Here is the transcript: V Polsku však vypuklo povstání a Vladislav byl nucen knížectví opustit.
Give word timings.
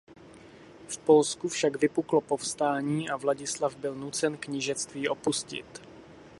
V 0.87 0.97
Polsku 0.97 1.47
však 1.49 1.75
vypuklo 1.81 2.21
povstání 2.21 3.09
a 3.09 3.17
Vladislav 3.17 3.75
byl 3.77 3.95
nucen 3.95 4.37
knížectví 4.37 5.07
opustit. 5.09 5.81